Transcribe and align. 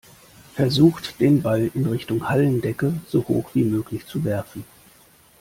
Versucht 0.55 1.19
den 1.19 1.43
Ball 1.43 1.69
in 1.75 1.85
Richtung 1.85 2.27
Hallendecke 2.27 2.95
so 3.07 3.27
hoch 3.27 3.51
wie 3.53 3.63
möglich 3.63 4.07
zu 4.07 4.23
werfen. 4.23 4.65